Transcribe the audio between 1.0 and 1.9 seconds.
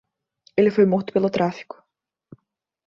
pelo tráfico.